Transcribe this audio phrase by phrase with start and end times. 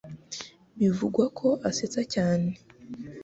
[0.79, 2.49] bivugwa ko asetsa cyane